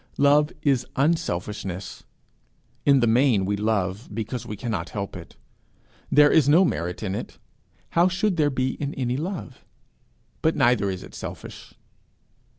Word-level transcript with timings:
Love 0.17 0.51
is 0.63 0.83
unselfishness. 0.95 2.05
In 2.87 3.01
the 3.01 3.05
main 3.05 3.45
we 3.45 3.55
love 3.55 4.09
because 4.11 4.47
we 4.47 4.57
cannot 4.57 4.89
help 4.89 5.15
it. 5.15 5.35
There 6.11 6.31
is 6.31 6.49
no 6.49 6.65
merit 6.65 7.03
in 7.03 7.13
it: 7.13 7.37
how 7.91 8.07
should 8.07 8.35
there 8.35 8.49
be 8.49 8.73
in 8.81 8.95
any 8.95 9.15
love? 9.15 9.63
but 10.41 10.55
neither 10.55 10.89
is 10.89 11.03
it 11.03 11.13
selfish. 11.13 11.75